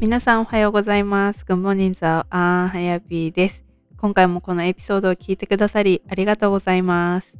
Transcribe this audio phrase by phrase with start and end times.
[0.00, 1.44] 皆さんおはようございます。
[1.48, 3.62] Good morning, the あーはやぴーです。
[3.96, 7.32] 今回もこのエピソードを聞いてくださりありがとうございます。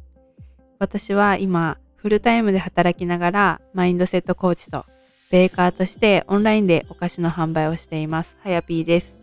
[0.79, 4.85] 私は今、フルタイムで働きながらマインドセットコーチと
[5.31, 8.37] ベーカーとしてオンラインでお菓子の販売をしています。
[8.41, 9.17] はやぴーです。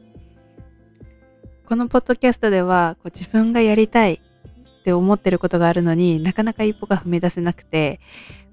[1.65, 4.21] このポッドキャストではこう自分がやりたい
[4.81, 7.99] って思ってることがあるのになかなか一歩が踏み出せなくて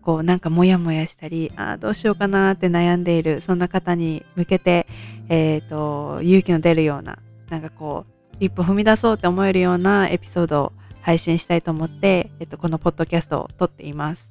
[0.01, 4.87] こうなんかモヤモヤしたりあどうしようかなって悩んでいるそんな方に向けて、
[5.29, 14.29] えー、と勇気の出るようななんかこう一歩踏み出そうって思えるようなエピソードを配信したいと思って、えっとこのポッドキャストを撮っています。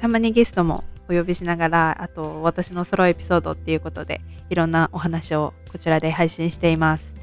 [0.00, 4.20] たまにゲストもお呼びしながらあと私のソロエピソードっていうことで
[4.50, 7.14] いろんなお話をこちらで配信しています。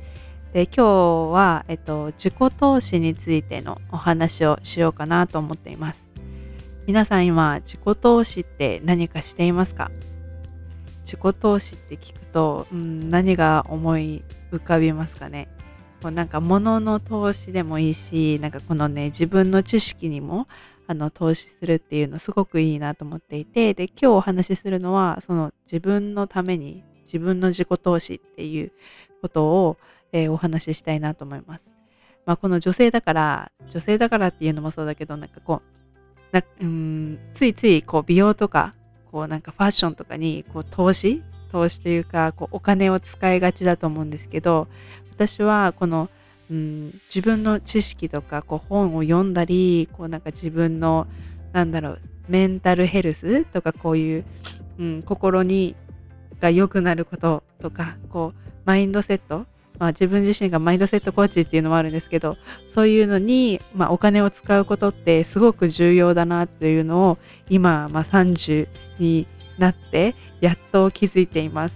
[0.54, 0.86] で今日
[1.34, 6.03] は、えっと、自己投資についてのお話をしようかなと思っています。
[6.86, 9.90] 皆さん今自己投資って何かしていますか？
[11.04, 15.48] 自己投資って聞くと、うん、何が思い浮かびますかね？
[16.02, 20.50] こうなんか物の投資でもいいしなんかこのね自分の知識にも
[20.86, 28.74] あの投資するっていうのすごくいいなと思っていてで今日お話しするのはその自分のために自分の自己投資っていう
[29.22, 29.78] ことを、
[30.12, 31.66] えーお話ししたいなと思います。
[32.26, 35.83] まあ、この女性だから女性だからっていうのもそうだけどなんかこう
[36.34, 38.74] なうんついついこう美容とか
[39.12, 44.68] こうなんかファッションとかにこう投資投資というかこうお金を使いがちだと思うんですけど
[45.12, 46.10] 私はこの、
[46.50, 51.06] うん、自分の知識とかこう本を読んだりこうなんか自分の
[51.54, 54.26] なんだろうメンタルヘルスとかこういう、
[54.80, 55.76] うん、心に
[56.40, 59.46] が良くなることとかこうマインドセット
[59.80, 62.38] まあ、自分自身がマインドセットコーチっていうのもあるんですけど
[62.70, 67.18] そういうのに、まあ、お金を使うことってすごく重要だなというのを
[67.50, 68.68] 今、まあ、30
[69.00, 71.76] になってやっと気づいています。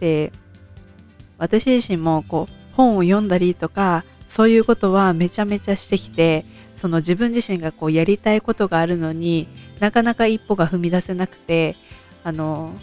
[0.00, 0.32] で
[1.38, 6.44] 私自身もこう本を読んだりとかそういうことはめちゃめちゃしてきて
[6.76, 9.48] その自分自身がこうやりたいことがあるのに
[9.80, 11.76] なかなか一歩が踏み出せなくて
[12.24, 12.74] あの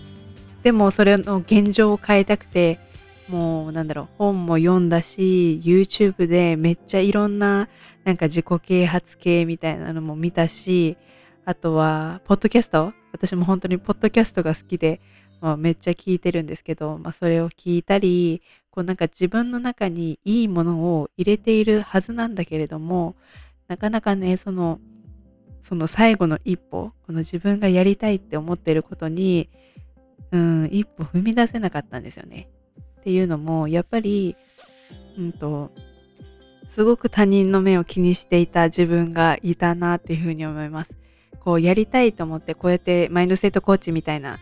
[0.63, 2.79] でもそれの現状を変えたくて
[3.29, 7.69] もうなんだろう本も読んだし YouTube でめっちゃいろんな
[8.03, 10.97] なんか自己啓発系みたいなのも見たし
[11.45, 12.93] あとはポッドキャスト？
[13.11, 14.99] 私も本当にポッドキャストが好きで、
[15.39, 18.41] まあ、めっちゃ聞いてるんですけど、まあ、それを聞いたり
[18.71, 23.15] こうなんか自分の中にいいものを入れているはずなんだけれども
[23.67, 24.79] なかなかねその
[25.61, 29.49] その最後の一歩この自分がやりたいって思っていることに
[30.31, 32.49] うん一歩踏み出せなかったんですよね。
[33.03, 34.37] っていうのもやっぱり、
[35.17, 35.71] うんと、
[36.69, 40.95] すごく他人の目を気にしていた自分がいたなっていうふうに思います。
[41.43, 44.39] こうやりたいと思ってこうやってマインドセットコーチみたいな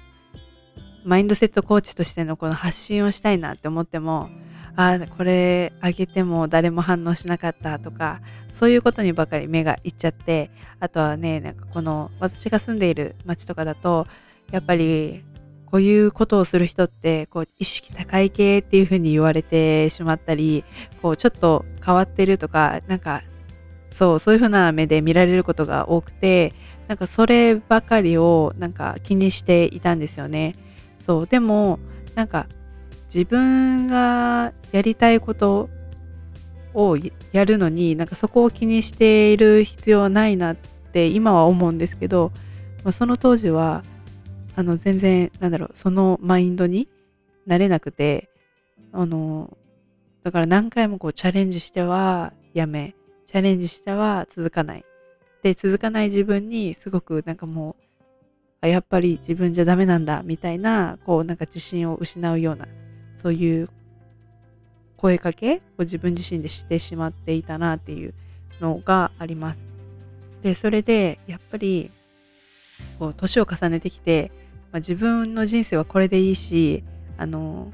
[1.03, 4.29] マインドセットコーチとしてのこの発信をしたいなって思っても
[4.75, 8.21] ああこれあげても誰も反応しなかったとか
[8.53, 14.05] そういうことにばかり目がいっちゃってあとはねなんかこの私が住んでいる町とかだと
[14.51, 15.23] やっぱり
[15.71, 20.65] こういうことをする人ってこう意識高い系っていう風に言われてしまったり
[21.01, 23.23] こうちょっと変わってるとかなんか
[23.89, 26.53] そうそういう風な目で見られることが多くて
[26.87, 30.55] なんかそればかりをなんか気にしていたんですよね。
[31.05, 31.79] そうでも
[32.15, 32.47] なんか
[33.13, 35.69] 自分がやりたいこと
[36.73, 36.97] を
[37.31, 42.31] やるのになんかそこを気にしている必要はないなって今は思うんですけど、
[42.91, 43.83] その当時は
[44.55, 46.87] あの全然なんだろうそのマインドに
[47.45, 48.29] なれなくて
[48.91, 49.57] あの
[50.23, 52.95] だから何回もこうチャレンジしてはやめ
[53.25, 54.85] チャレンジしては続かない。
[55.41, 57.83] で続かない自分にすごくなんかもう
[58.61, 62.67] あやっぱり自分じゃダメなんだみたいなこうなんか自信を失うような
[63.21, 63.69] そういう
[64.97, 68.13] 声かけを自分自身でしてしまっていたなっていう
[68.59, 69.59] のがあります。
[70.43, 71.91] でそれでやっぱり
[72.99, 74.31] こう年を重ねてきて、
[74.71, 76.83] まあ、自分の人生はこれでいいし
[77.17, 77.71] あの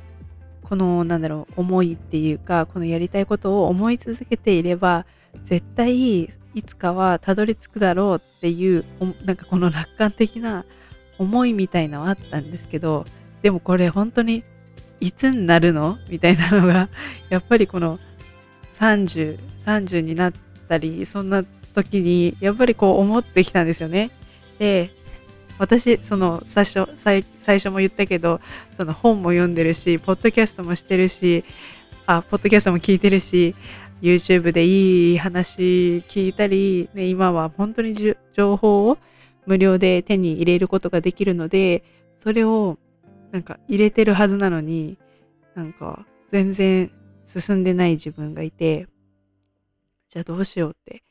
[0.64, 5.06] このなんだろう思いっていうかこのやりたいことを思い続けていれば
[5.46, 6.30] 絶対い
[6.66, 8.84] つかはたどり着くだろうっていう
[9.24, 10.66] なんかこの楽観的な
[11.18, 13.06] 思いみたいなのはあったんですけど
[13.42, 14.44] でもこれ本当に
[15.00, 16.00] いつになるの？
[16.10, 16.90] みたいなのが
[17.30, 18.00] やっぱりこの
[18.80, 19.38] 3030
[19.68, 20.34] 30になっ
[20.70, 21.44] たりそんな
[21.76, 24.12] 時にやっぱりこう思ってきたんですよね。
[24.60, 24.92] で
[25.60, 28.40] 私その最初最最初も言ったけど
[28.76, 31.44] その本も読んでるしポッドキャストもしてるし
[32.06, 33.56] あポッドキャストも聞いてるし
[34.02, 37.96] YouTube でいい話聞いたり、ね、今は本当に
[38.34, 38.98] 情報を
[39.46, 41.84] 無料で手に入れることができるので
[42.20, 42.78] それを
[43.32, 44.98] なんか入れてるはずなのに
[45.56, 46.92] なんか全然
[47.26, 48.88] 進んでない自分がいて
[50.10, 51.04] じゃあどうしようって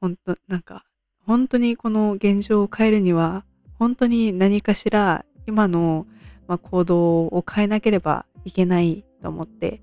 [0.00, 0.84] 本当なんか
[1.26, 3.44] 本当にこの現状を変えるには
[3.80, 6.06] 本当に何かしら今の、
[6.46, 9.82] まあ、行動を変えなければいけないと思って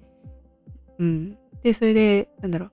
[0.99, 1.37] うん。
[1.63, 2.71] でそれでなんだろう。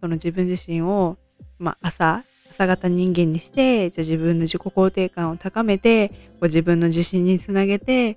[0.00, 1.18] その自分自身を、
[1.58, 8.16] まあ、朝朝方人間にしてじゃ自分の自己肯定感を高めてこう自分の自信につなげて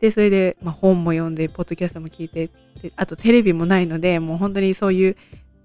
[0.00, 2.50] でそれで、まあ、本も読んでポッドキャストも聞いて
[2.94, 5.16] あとテレビもないのでもう本当にそういう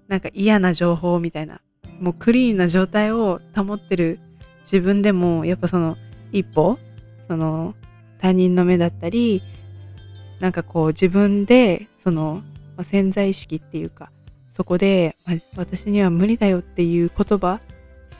[0.08, 1.60] なんか嫌な情報みたいな
[2.00, 4.18] もうクリーンな状態を保ってる
[4.64, 5.96] 自分でもやっぱその
[6.32, 6.78] 一歩
[7.28, 7.74] その
[8.18, 9.42] 他人の目だったり
[10.40, 12.42] なんかこう自分でその、
[12.76, 14.10] ま、潜在意識っていうか
[14.56, 17.60] そこで、ま、私には無理だよっていう言葉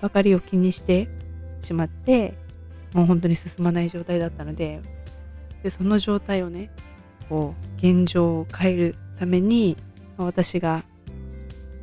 [0.00, 1.08] ばかりを気にして
[1.62, 2.35] しまって
[2.93, 4.81] もう本当に進まない状態だったので
[5.62, 6.70] でその状態をね
[7.29, 9.76] こう現状を変えるために、
[10.17, 10.85] ま、私が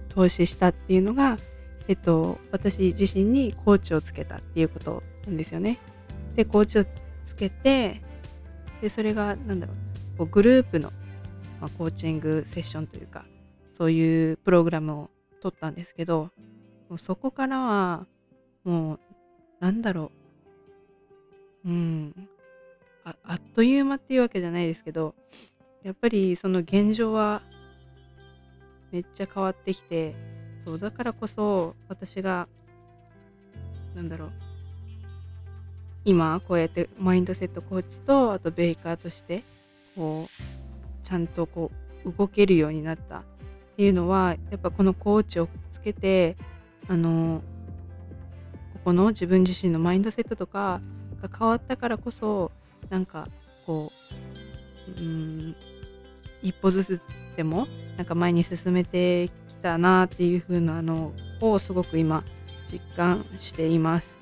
[0.09, 1.37] 投資したっていうのが、
[1.87, 5.79] えっと、私自身にコーチをつけたっていうことなんですよね。
[6.35, 6.85] でコーチを
[7.25, 8.01] つけて
[8.81, 9.73] でそれが何だろ
[10.15, 10.91] うこうグループの、
[11.59, 13.25] まあ、コーチングセッションというか
[13.77, 15.09] そういうプログラムを
[15.41, 16.29] 取ったんですけど
[16.89, 18.05] もうそこからは
[18.63, 18.99] もう
[19.59, 20.11] なんだろ
[21.65, 22.29] ううん
[23.03, 25.15] ああっという間っていうわけじゃないですけど
[25.83, 27.41] やっぱりその現状は
[28.91, 30.15] めっちゃ変わってきて
[30.65, 32.47] そうだからこそ私が
[33.95, 34.31] なんだろう。
[36.03, 39.43] 今こうやってマインドセットコーチとあとベイカーとして
[39.95, 41.71] こうちゃんとこ
[42.03, 43.19] う動けるようになった。
[43.19, 43.23] っ
[43.77, 46.35] ていうのはやっぱこのコーチをつけて
[46.87, 47.41] あの
[48.73, 50.81] ここの自分自身のマインドセットとか
[51.21, 52.51] が変わったからこそ
[52.89, 53.27] なんか
[53.65, 53.91] こ
[54.97, 55.55] ううん
[56.43, 57.01] 一歩ずつ
[57.37, 57.67] でも
[57.97, 59.29] なんか前に進めて
[59.61, 62.23] たなっていう風なのをすごく今
[62.71, 64.17] 実感しています。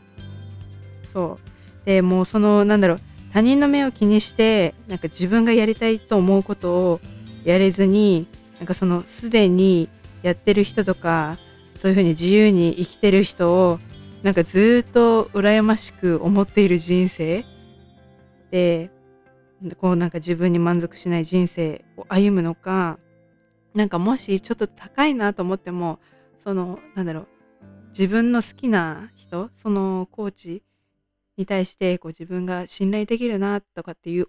[1.11, 1.39] そ
[1.83, 2.99] うでもうそのなんだろう
[3.33, 6.99] 他人の目を気にしてなんか自分がやりたいと思うことを
[7.43, 8.27] やれずに
[8.57, 9.89] なんかそのすでに
[10.21, 11.37] やってる人とか
[11.75, 13.79] そういう風に自由に生きてる人を
[14.23, 17.45] なんかずっと羨ましく思っている人生
[18.51, 18.91] で
[19.79, 22.99] こうなんか自分に満足しない人生を歩むのか
[23.73, 25.99] なんかもしちょっと高いなと思っても
[26.39, 27.27] そのなんだろう
[27.89, 30.63] 自分の好きな人そのコーチ
[31.37, 34.27] に対してこう自分が信頼できるなとかっていう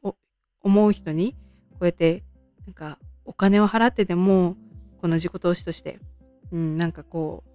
[0.62, 1.34] 思う人に
[1.72, 2.22] こうやって
[2.66, 4.56] なんかお金を払ってでも
[5.00, 5.98] この自己投資として、
[6.52, 7.50] うん、なんかこう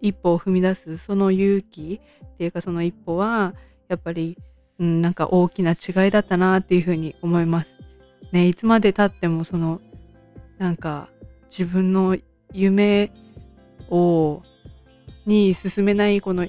[0.00, 3.54] 一歩を踏み出すその勇気っていうかその一歩は
[3.88, 4.36] やっぱり
[4.80, 7.70] うん、なんか大きな違いだったなっていうふうに思います。
[8.32, 9.80] ね、いつまでたってもその
[10.60, 11.08] なんか
[11.48, 12.18] 自分の
[12.52, 13.10] 夢
[13.88, 14.42] を
[15.24, 16.46] に進めないこの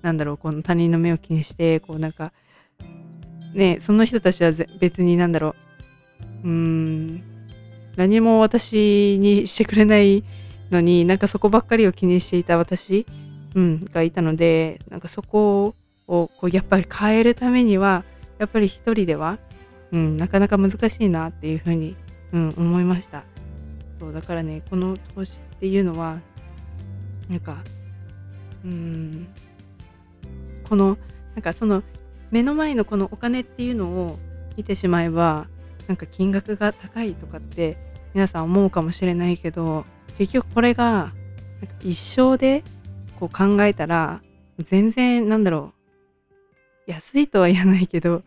[0.00, 2.32] なんだろうこの他人の目を気にしてこうなんか
[3.52, 5.54] ねその人たちは別になんだろ
[6.42, 7.22] ううん
[7.96, 10.24] 何も私にしてくれない
[10.70, 13.04] のになんかそこばっかりを気にしていた私、
[13.54, 15.74] うん、がいたのでなんかそこ
[16.06, 18.04] をこうやっぱり変えるためには
[18.38, 19.38] やっぱり一人では、
[19.92, 21.94] うん、なかなか難しいなっていうふうに、
[22.32, 23.24] うん、思いました。
[24.00, 26.20] そうだからねこの投資っていうのは
[27.28, 27.58] なんか
[28.64, 29.28] うん
[30.66, 30.96] この
[31.34, 31.82] なんかその
[32.30, 34.18] 目の前のこのお金っていうのを
[34.56, 35.48] 見てしまえば
[35.86, 37.76] なんか金額が高いとかって
[38.14, 39.84] 皆さん思うかもしれないけど
[40.16, 41.12] 結局これが
[41.82, 42.64] 一生で
[43.18, 44.22] こう考えたら
[44.58, 45.74] 全然なんだろ
[46.86, 48.22] う安いとは言わないけど、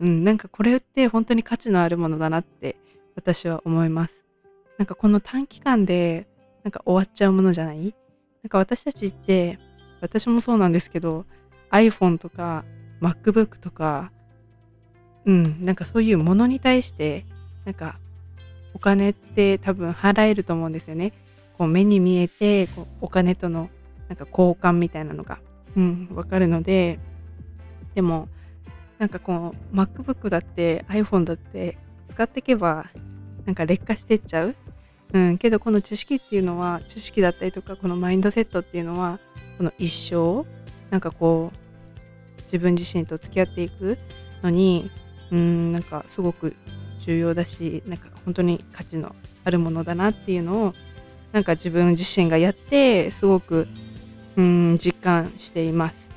[0.00, 2.76] うん、なんかこれって本当に価値のあるものだなって
[3.14, 4.27] 私は思います。
[4.78, 6.26] なんかこの短期間で
[6.64, 7.94] なんか終わっちゃうものじゃない？
[8.42, 9.58] なんか私たちって
[10.00, 11.26] 私もそうなんですけど
[11.70, 12.64] iPhone とか
[13.00, 14.12] MacBook とか
[15.24, 17.26] うんなんかそういうものに対して
[17.64, 17.98] なんか
[18.72, 21.12] お金って多分払えると思うんですよね。
[21.58, 23.68] こう目に見えてこうお金との
[24.08, 25.40] なんか交換みたいなのが、
[25.76, 27.00] うん、分かるので
[27.94, 28.28] でも
[28.98, 31.76] なんかこう MacBook だって iPhone だって
[32.08, 32.86] 使っていけば
[33.44, 34.54] なんか劣化してっちゃう、
[35.12, 39.18] うん、けどこの知識っていうのは知識だったりとかこのマインドセットっていうのは
[39.56, 40.46] この一生
[40.90, 43.98] なんかこう自分自身と付き合っていく
[44.42, 44.90] のに
[45.30, 46.54] うんなんかすごく
[47.00, 50.74] 重要だしなんか本当に価値のあるものだなっていうのを
[51.32, 53.66] なんか自分自身がやってすごく
[54.36, 56.08] うん実感しています。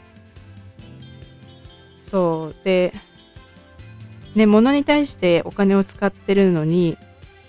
[2.09, 2.93] そうで
[4.35, 6.97] ね物に対してお金を使ってるのに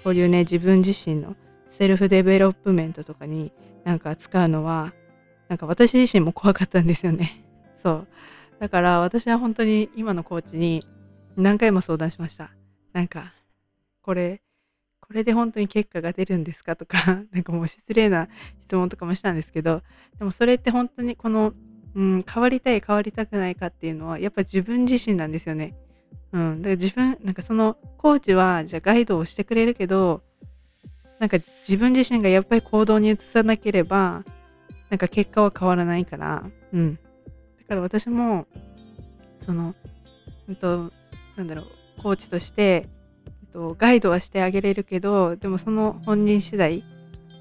[0.04, 1.36] こういうね自分自身の
[1.70, 3.52] self-development とかに
[3.84, 4.92] なんか使うのは
[5.48, 7.44] なんか私自身も怖かったんですよね。
[7.82, 8.08] そう。
[8.58, 10.86] だから私は本当に今のコーチに
[11.36, 12.52] 何回も相談しました。
[12.92, 13.32] なんか
[14.02, 14.42] これ
[15.00, 18.28] これで本当に結果が出るんですかとか なんかもう失礼な
[18.60, 19.82] 質問とかもしたんですけど
[20.18, 21.52] でもそれって本当にこの、
[21.94, 25.74] うん、変わりたい変わりたくないかっていうのはやっぱ自分自身なんですよね。
[26.32, 30.22] うん、だから自分なんかそのコーチはじゃあガイドをしてくれるけど
[31.18, 34.24] なんか自分自身がやっぱり行動に移さなければ
[34.90, 36.96] なんか結果は変わらないから、うん。
[36.96, 37.00] だ
[37.68, 38.46] から私も
[39.38, 39.74] その、
[40.48, 40.92] うんと、
[41.36, 41.62] なんだろ
[41.98, 42.88] うコーチとして
[43.52, 46.84] とガイドはしてあげれるけどでもその本人次第、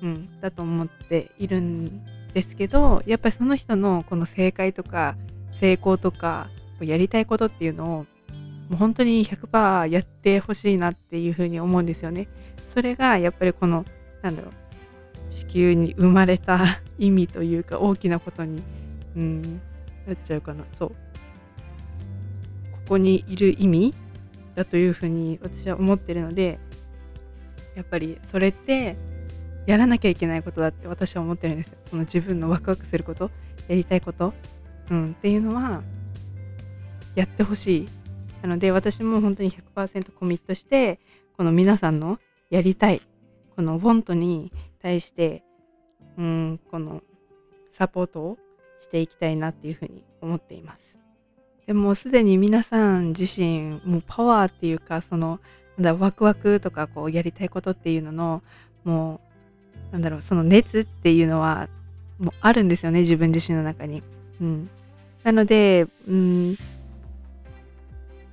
[0.04, 5.16] うん、だと思っているんですけどやっぱりその人のこの正解とか
[5.54, 8.06] 成功とかやりたいことっていうのを
[8.72, 12.30] もう本当に100%やってほしいなっていうふうに思うんですよね。
[12.70, 13.84] それがやっぱりこの
[14.22, 14.52] なんだろう
[15.30, 18.64] 地球に生まれた 意味というか大きなことに、
[19.18, 19.42] うん、
[20.08, 20.64] なっちゃうかな。
[20.80, 20.90] そう。
[20.90, 20.96] こ
[22.96, 23.94] こにいる意味
[24.56, 26.58] だというふうに私は思ってるので
[27.76, 28.96] やっぱりそれって
[29.66, 31.78] やらなきゃいけないことだって私は思ってるんですよ。
[31.84, 33.32] その自分のワクワクすること
[33.68, 34.34] やりたいこと、
[34.90, 35.84] うん、っていうのは
[37.16, 38.01] やってほしい。
[38.42, 41.00] なので私も本当に100%コミットして
[41.38, 42.20] この皆さんの
[42.50, 43.02] やりたい
[43.56, 45.44] このボントに対して
[46.18, 47.02] うんこの
[47.74, 48.38] サポートを
[48.80, 50.96] していきたいなっていうふうに思っています
[51.68, 55.40] でもすでに皆さん自身もうパワーっていうかその
[55.78, 58.44] なんだワクワクとかこうやりたいことっていうのの
[58.84, 59.22] も
[59.90, 61.70] うなんだろうその熱っていうのは
[62.20, 64.04] もうあるんですよね自分自身の中に。
[64.40, 64.70] うん、
[65.24, 66.58] なので、うん、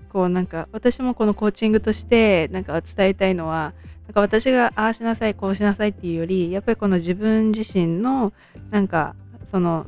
[0.08, 3.74] こうなんか私もこのコーチングとしてなんか伝えたいのは
[4.06, 8.32] なんか私がああしなさいこうしなさいっていうよりやっぱりこの自分自身の
[8.70, 9.14] なんか
[9.50, 9.86] その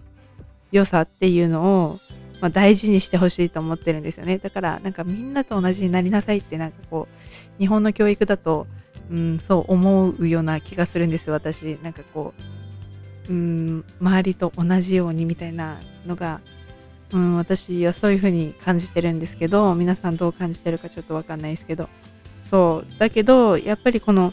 [0.72, 1.98] 良さっていうのを
[2.40, 4.38] まあ、大事にしてほしいと思ってるんですよね。
[4.38, 8.66] だからなんかみんなと同じになりなさいってなんかこう日本の教育だと、
[9.10, 11.78] うん、そう思うような気がするんです私。
[11.82, 12.32] なんかこ
[13.28, 16.40] う、うん、周りと同じようにみたいなのが、
[17.12, 21.88] うん、私はそういう風に感じてるんですけど皆さんどう感じてるかちょっとわかんないですけど。
[22.44, 24.32] そうだけどやっぱりこの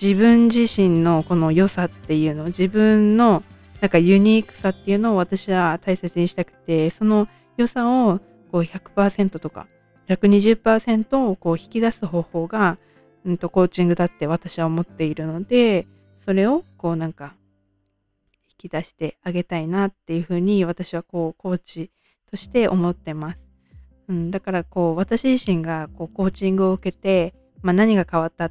[0.00, 3.42] 自分自身のこの良さっていうの自分の
[3.80, 8.20] なんかユニークさっていうのを私は大切にしたくて、その良さを
[8.52, 9.66] こう100%とか
[10.08, 12.78] 120%をこう引き出す方法が、
[13.24, 15.86] うんと、コーチングだって私は思っているので、
[16.24, 17.34] それをこうなんか
[18.50, 21.90] 引き出してあげたいなっていうふうに私はこうコーチ
[22.30, 23.48] として思ってます。
[24.08, 28.50] うん、だからこう私自身がこうコーチングを受けて、まあ、何が変わった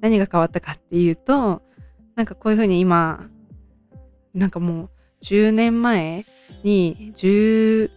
[0.00, 1.62] 何が変わったかっていうと
[2.16, 3.28] なんかこういうふうに今
[4.34, 4.90] なんかもう
[5.22, 6.26] 10年前
[6.64, 7.90] に10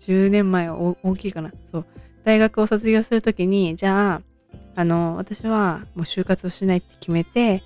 [0.00, 1.86] 10年前は大きいかなそう
[2.24, 4.22] 大学を卒業する時にじゃあ
[4.74, 7.62] あの私はもう就活をしないって決めて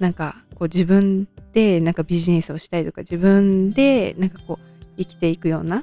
[0.00, 4.69] なんかこう自分でなんかビジネスをしたいとか自分でなんかこう
[5.00, 5.82] 生きていくような,、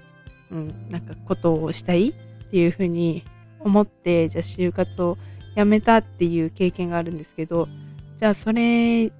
[0.51, 2.13] うん、なんかことをしたいっ
[2.51, 3.25] ていうふうに
[3.59, 5.17] 思ってじゃあ就活を
[5.55, 7.67] やめたっていう経験があるんですけど
[8.17, 9.11] じゃあそれ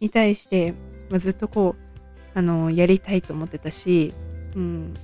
[0.00, 0.74] に対して
[1.10, 4.12] まあ、ずっとこうあのやりたいと思ってたし、
[4.54, 4.94] うん、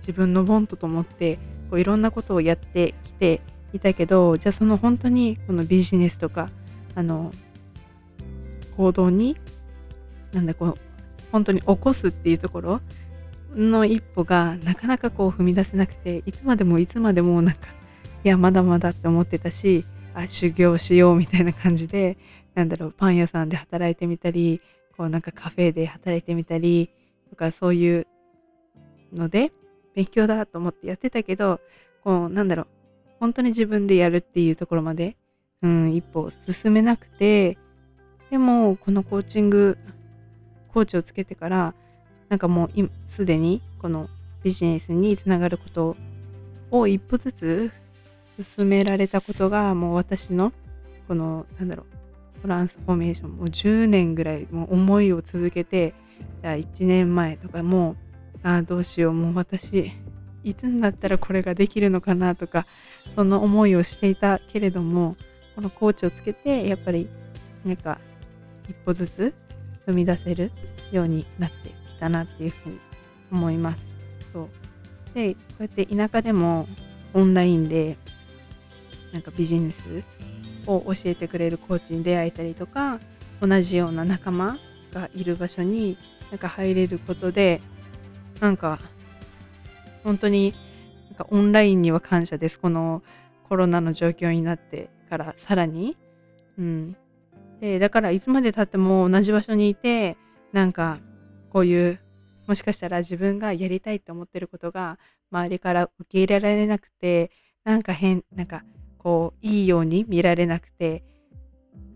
[0.00, 1.36] 自分のボントと思って
[1.70, 3.40] こういろんなことをやってきて
[3.72, 6.48] いたけどじゃあその本当にこのビジネスとか
[6.94, 7.32] あの
[8.76, 9.36] 行動に
[10.32, 10.78] なんだこう
[11.36, 12.80] 本当に起こすっていうところ
[13.54, 17.68] の一歩がなかなかこう踏み出せなくていつまでもいつまでもなんか
[18.24, 22.16] いやまだまだって思ってたしあ修行しようみたいな感じで
[22.54, 24.62] なんだろうパン屋さんで働いてみたり
[24.96, 26.88] こうなんかカフェで働いてみたり
[27.28, 28.06] とかそういう
[29.12, 29.52] ので
[29.94, 31.60] 勉強だと思ってやってたけど
[32.02, 32.66] こうなんだろう
[33.20, 35.18] 本当に自分でやるっていうところまで、
[35.60, 37.58] うん、一歩進めなくて
[38.30, 39.76] でもこのコーチング
[40.76, 41.72] コーチをつけてから
[42.28, 44.10] なんかもうすでにこの
[44.42, 45.96] ビジネスにつながること
[46.70, 47.70] を一歩ずつ
[48.38, 50.52] 進められたことがもう私の
[51.08, 51.86] このなんだろ
[52.36, 55.94] うトランスフォーメーションもう10年ぐらいもう思いを続けて
[56.42, 57.96] じゃあ1年前とかも
[58.42, 59.92] ああどうしようもう私
[60.44, 62.66] いつになったらこれができるのかなとか
[63.14, 65.16] その思いをしていたけれども
[65.54, 67.08] このコーチをつけてやっぱり
[67.64, 67.98] なんか
[68.68, 69.34] 一歩ずつ
[69.86, 70.50] 踏み出せる
[70.92, 72.80] ようになってきたなっていうふうに
[73.30, 73.82] 思います。
[74.32, 74.48] そう。
[75.14, 76.66] でこうやって田舎でも
[77.14, 77.96] オンラインで
[79.12, 80.02] なんかビジネス
[80.66, 82.98] を教えてくれるコーチに出会えたりとか
[83.40, 84.58] 同じような仲間
[84.92, 85.96] がいる場所に
[86.30, 87.62] なんか入れることで
[88.40, 88.78] なんか
[90.04, 90.54] 本当に
[91.08, 92.60] なんかオンラインには感謝です。
[92.60, 93.02] この
[93.48, 95.96] コロナの状況になってからさらに、
[96.58, 96.96] うん、
[97.60, 100.16] でだからいつまでたっても同じ場所にいて
[100.52, 100.98] なんか
[101.50, 102.00] こういう
[102.46, 104.98] もしかしたら自分がやりたいと思ってることが
[105.30, 107.30] 周りから受け入れられなくて
[107.64, 108.62] なんか変なんか
[108.98, 111.02] こういいように見られなくて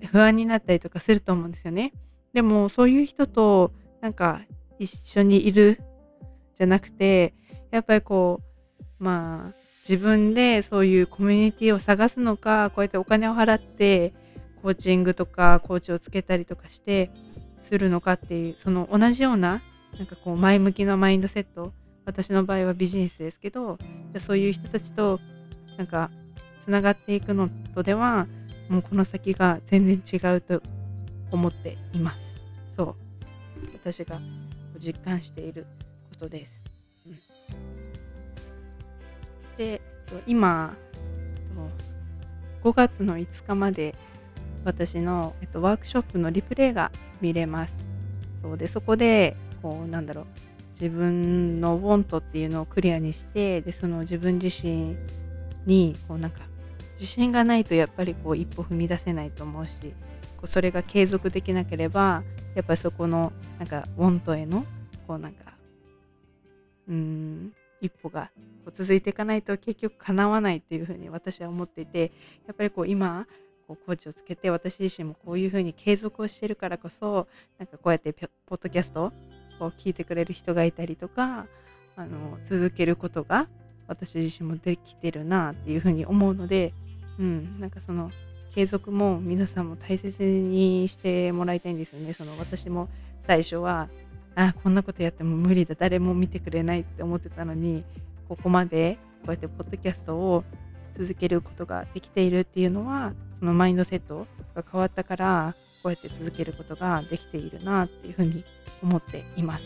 [0.07, 1.93] 不安になったりとかすると思うんですよね。
[2.33, 4.43] でもそういう人となんか
[4.79, 5.81] 一緒にいる
[6.57, 7.35] じゃなくて
[7.71, 8.41] やっぱりこ
[9.01, 9.55] うまあ
[9.89, 14.13] 自分でそういうコミュニティを探すのかこうやってお金を払って
[14.63, 17.11] コーチングとかコーチをつけたりとかして
[17.63, 19.63] するのかっていうその同じような
[19.97, 21.73] なんかこう前向きなマインドセット
[22.05, 23.79] 私の場合はビジネスですけど
[24.13, 25.21] じゃそういう人たちと
[25.77, 26.11] なんか
[26.65, 28.27] つながっていくのとでは
[28.69, 30.63] もうこの先が全然違うと
[31.33, 32.19] 思っています。
[32.77, 33.11] そう。
[33.83, 34.21] 私が
[34.79, 35.67] 実感している
[36.11, 36.63] ことです、
[37.07, 37.19] うん、
[39.57, 39.81] で
[40.27, 40.75] 今
[42.63, 43.95] 5月の5日まで
[44.65, 46.91] 私の、えっと、ワークショップのリプレイが
[47.21, 47.75] 見れます。
[48.43, 50.27] そうでそこでこうなんだろう。
[50.81, 54.97] 自分のウォントっていうのをクリアにしてでその自分自身
[55.67, 56.41] にこうなんか
[56.95, 59.77] 自信がないとやっぱりこう一歩踏み出せないと思うし
[60.39, 62.23] こうそれが継続できなければ
[62.55, 64.65] やっぱりそこのなんかウォントへの
[65.07, 65.53] こうなんか
[66.89, 67.53] うん
[67.83, 68.31] 一歩が
[68.65, 72.13] こう続いていかないと結局叶わないっていうふうに私は思っていて
[72.47, 73.27] やっぱりこう今
[73.71, 79.13] こうコーチをつけて私自身もこういうふうに継続をしてるからこそなんかこうやってポッドキャスト
[79.61, 81.47] を聞いてくれる人がいたりとか
[81.95, 83.47] あの続けることが
[83.87, 86.73] 私自身もできてるなっていうふうに思うので、
[87.19, 88.11] うん、なんかその
[88.57, 92.13] 継続も皆さんも大切にしてもらいたいんですよね。
[92.13, 92.89] その私も
[93.25, 93.89] 最初は
[94.35, 97.85] あこんなことやっても無理だ誰も見てくれないって思ってたのに
[98.29, 100.45] ここまでこうやってポッドキャストを
[101.01, 108.45] 続けることができているっていうのはそのマインドセットが変わったからこうやって続けることができているなっていうふうに
[108.83, 109.65] 思っています。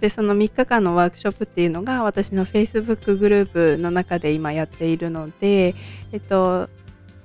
[0.00, 5.74] でその3日間のワークショップっていうのが私の Facebook グループの中で今やっているので、
[6.12, 6.70] えっと、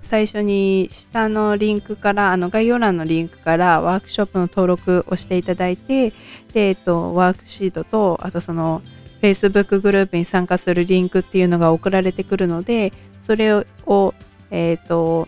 [0.02, 6.10] 最初に下のリンクからあの概要欄のリンクからワークショップの登録をしていただいて
[6.54, 8.82] で、えっと、ワークシートとあとその
[9.26, 12.94] Facebook グループに参加するリンクっていうのが送られてくるので、
[13.26, 13.66] それを、
[14.52, 15.28] え、ー、と、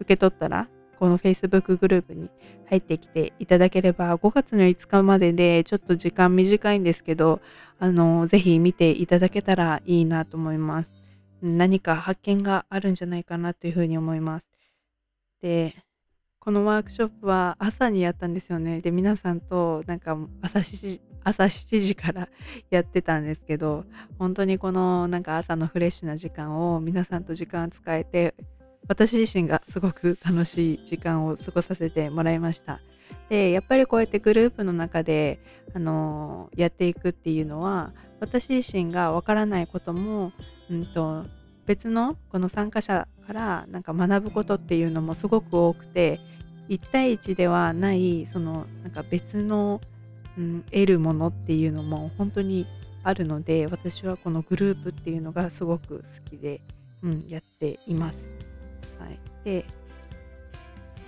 [0.00, 2.28] 受け取ったら、この Facebook グループに
[2.68, 7.40] 入ってきていただければ、5月の5日までで、ちょっと時間短いんですけど、
[7.78, 10.90] あの、ぜひ見ていただけたらいいなと思います。
[11.40, 14.48] 何か発見があるんじゃないかなというふうに思います。
[15.40, 15.76] で、
[16.38, 18.80] このワークショップは朝にやったんですよね。
[18.80, 22.28] で、皆さんとなんか朝7時朝7時から
[22.70, 23.84] やってたんですけど
[24.16, 28.36] 本当にこのなんか朝のフレッシュな時間を皆さんと時間を使えて
[28.86, 32.80] 私自身がすごく楽しい時間を過ごさせてもらいました。
[33.28, 35.40] でやっぱりこうやってグループの中で、
[35.74, 40.32] あのやっていくっていうのは私自身がわからないことも、
[40.70, 41.24] うんと、
[41.66, 46.20] 別のこの参加者からなんか学ぶことっていうのもすごく多くて
[46.68, 49.80] 1対1ではないそのなんか別の
[50.38, 52.66] うん、得るものっていうのも本当に
[53.02, 56.60] あるので私はこのグループっていうのがすごく好きで、
[57.02, 58.28] うん、やっています。
[58.98, 59.64] はい、で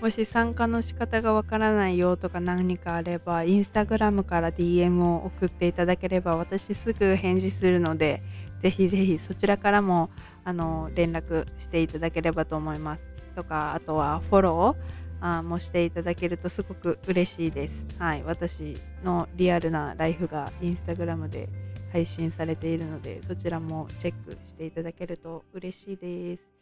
[0.00, 8.22] もし参加の仕方がわからないよとか何かあればインスタグラムから DM を送っていただければ私すぐ返事するので
[8.60, 10.10] ぜひぜひそちらからも
[10.44, 13.04] あの連絡していただければと思います。
[13.34, 17.86] とかあとはフォローあもしていただけるとすごく嬉しいです。
[17.98, 21.48] はい、私のリアルなライフがインスタグラムで
[21.92, 26.58] 配信されているので、そちらもチェックしていただけると嬉しいです。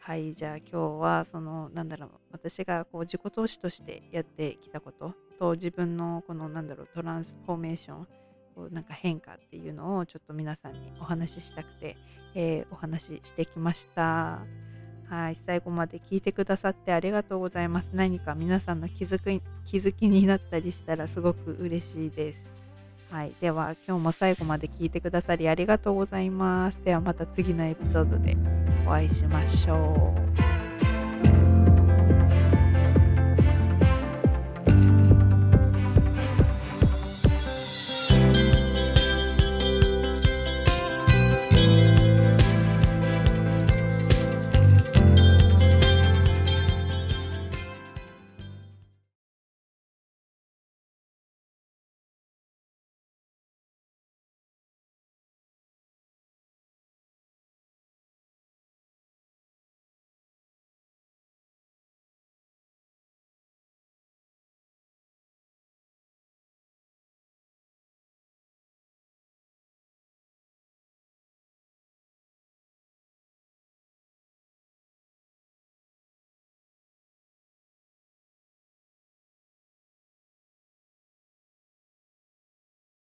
[0.00, 8.08] はい、じゃあ今日はそのなんだろう私がこう自己投資としてやってきたことと自分のこのなんだろうトランスフォーメーション
[8.54, 11.96] こうなんか変化っていうのをちょっと皆さんにお話ししたくて、
[12.34, 14.40] えー、お話ししてきました。
[15.10, 17.90] はい、最後まで聞いてくださってありがとうございます。
[17.92, 22.38] 何か皆さんの気づく気づきになったりしたらすごく嬉しいです。
[23.10, 26.84] はい、では今日も最後まで聞いてくださりありがとうございます。
[26.84, 28.36] ではまた次のエピソードで
[28.86, 30.14] お会いしましょ
[30.46, 30.49] う。